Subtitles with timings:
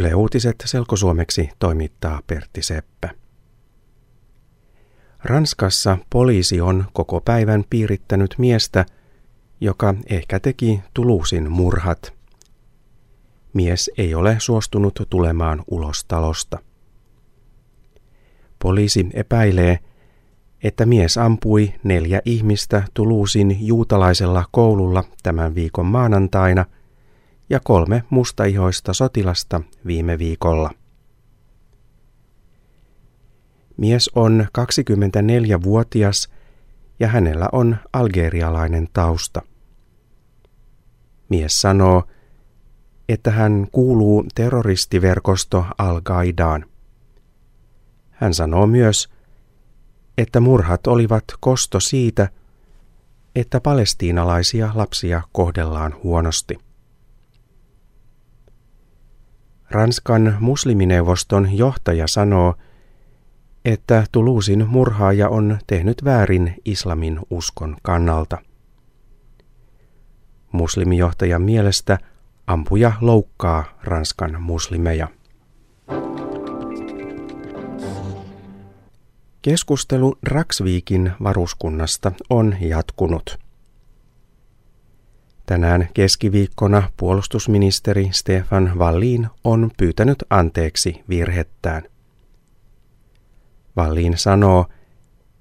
[0.00, 3.10] Yle Uutiset selkosuomeksi toimittaa Pertti Seppä.
[5.24, 8.86] Ranskassa poliisi on koko päivän piirittänyt miestä,
[9.60, 12.12] joka ehkä teki Tuluusin murhat.
[13.52, 16.58] Mies ei ole suostunut tulemaan ulos talosta.
[18.58, 19.78] Poliisi epäilee,
[20.62, 26.64] että mies ampui neljä ihmistä Tuluusin juutalaisella koululla tämän viikon maanantaina–
[27.50, 30.70] ja kolme mustaihoista sotilasta viime viikolla.
[33.76, 36.28] Mies on 24-vuotias
[37.00, 39.42] ja hänellä on algerialainen tausta.
[41.28, 42.04] Mies sanoo,
[43.08, 46.66] että hän kuuluu terroristiverkosto Al-Qaidaan.
[48.10, 49.08] Hän sanoo myös,
[50.18, 52.28] että murhat olivat kosto siitä,
[53.36, 56.69] että palestiinalaisia lapsia kohdellaan huonosti.
[59.70, 62.54] Ranskan muslimineuvoston johtaja sanoo,
[63.64, 68.38] että Tuluusin murhaaja on tehnyt väärin islamin uskon kannalta.
[70.52, 71.98] Muslimijohtajan mielestä
[72.46, 75.08] ampuja loukkaa Ranskan muslimeja.
[79.42, 83.49] Keskustelu Draksviikin varuskunnasta on jatkunut.
[85.50, 91.82] Tänään keskiviikkona puolustusministeri Stefan Wallin on pyytänyt anteeksi virhettään.
[93.76, 94.66] Wallin sanoo,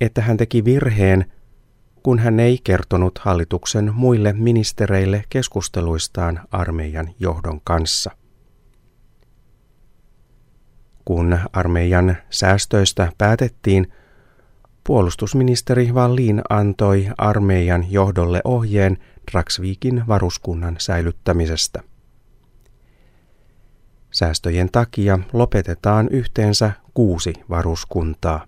[0.00, 1.32] että hän teki virheen,
[2.02, 8.10] kun hän ei kertonut hallituksen muille ministereille keskusteluistaan armeijan johdon kanssa.
[11.04, 13.92] Kun armeijan säästöistä päätettiin,
[14.84, 18.98] puolustusministeri Wallin antoi armeijan johdolle ohjeen–
[19.30, 21.82] Draksvikin varuskunnan säilyttämisestä.
[24.10, 28.46] Säästöjen takia lopetetaan yhteensä kuusi varuskuntaa.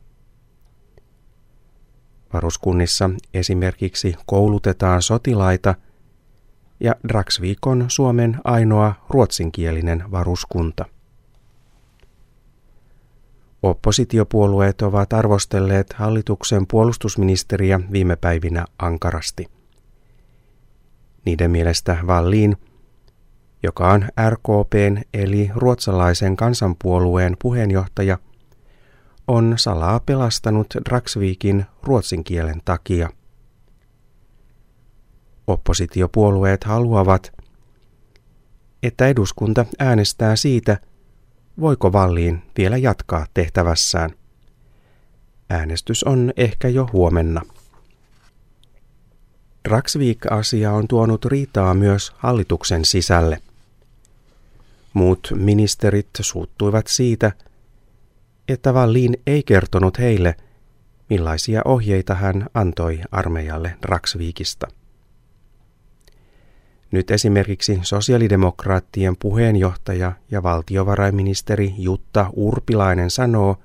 [2.32, 5.74] Varuskunnissa esimerkiksi koulutetaan sotilaita
[6.80, 10.84] ja Draksvik on Suomen ainoa ruotsinkielinen varuskunta.
[13.62, 19.53] Oppositiopuolueet ovat arvostelleet hallituksen puolustusministeriä viime päivinä ankarasti.
[21.24, 22.56] Niiden mielestä Wallin,
[23.62, 28.18] joka on RKPn eli ruotsalaisen kansanpuolueen puheenjohtaja,
[29.28, 33.10] on salaa pelastanut Draksvikin ruotsin kielen takia.
[35.46, 37.32] Oppositiopuolueet haluavat,
[38.82, 40.78] että eduskunta äänestää siitä,
[41.60, 44.10] voiko Valliin vielä jatkaa tehtävässään.
[45.50, 47.42] Äänestys on ehkä jo huomenna.
[49.68, 53.38] Draksvik-asia on tuonut riitaa myös hallituksen sisälle.
[54.94, 57.32] Muut ministerit suuttuivat siitä,
[58.48, 60.36] että Vallin ei kertonut heille,
[61.10, 64.66] millaisia ohjeita hän antoi armeijalle Draksvikista.
[66.90, 73.56] Nyt esimerkiksi sosiaalidemokraattien puheenjohtaja ja valtiovarainministeri Jutta Urpilainen sanoo,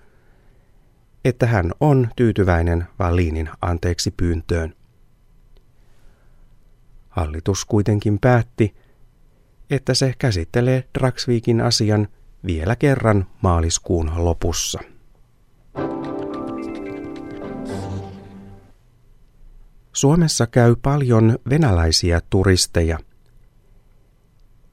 [1.26, 4.79] että hän on tyytyväinen Vallinin anteeksi pyyntöön.
[7.10, 8.76] Hallitus kuitenkin päätti,
[9.70, 12.08] että se käsittelee Draksvikin asian
[12.46, 14.80] vielä kerran maaliskuun lopussa.
[19.94, 23.00] Suomessa käy paljon venäläisiä turisteja.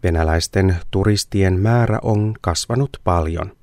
[0.02, 3.56] Venäläisten turistien määrä on kasvanut paljon.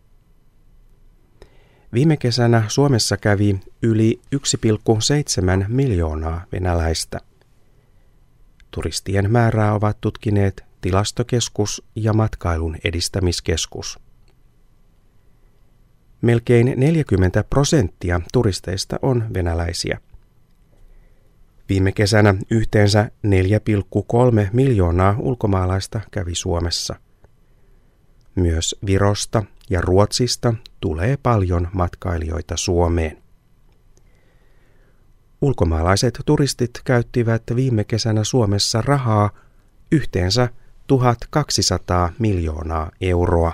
[1.94, 7.20] Viime kesänä Suomessa kävi yli 1,7 miljoonaa venäläistä.
[8.74, 14.00] Turistien määrää ovat tutkineet tilastokeskus ja matkailun edistämiskeskus.
[16.22, 20.00] Melkein 40 prosenttia turisteista on venäläisiä.
[21.70, 26.96] Viime kesänä yhteensä 4,3 miljoonaa ulkomaalaista kävi Suomessa.
[28.36, 33.23] Myös Virosta ja Ruotsista tulee paljon matkailijoita Suomeen.
[35.44, 39.30] Ulkomaalaiset turistit käyttivät viime kesänä Suomessa rahaa
[39.92, 40.50] yhteensä
[40.88, 43.54] 1200 miljoonaa euroa.